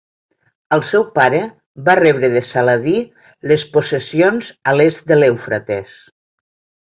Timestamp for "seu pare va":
0.91-1.95